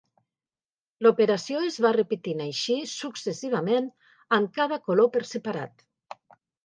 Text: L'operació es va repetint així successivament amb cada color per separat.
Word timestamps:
L'operació 1.05 1.59
es 1.67 1.77
va 1.87 1.91
repetint 1.97 2.41
així 2.45 2.77
successivament 2.93 3.91
amb 4.39 4.51
cada 4.59 4.81
color 4.89 5.13
per 5.19 5.23
separat. 5.37 5.85